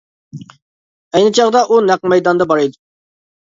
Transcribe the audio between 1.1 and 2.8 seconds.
ئەينى چاغدا ئۇ نەق مەيداندا بار.